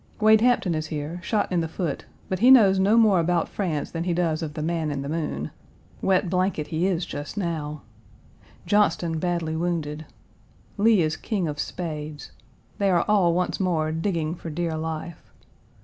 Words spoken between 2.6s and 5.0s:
no more about France than he does of the man